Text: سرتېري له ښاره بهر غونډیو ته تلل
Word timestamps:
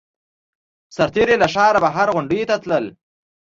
سرتېري 0.95 1.35
له 1.39 1.47
ښاره 1.53 1.79
بهر 1.85 2.07
غونډیو 2.15 2.47
ته 2.49 2.55
تلل 2.63 2.85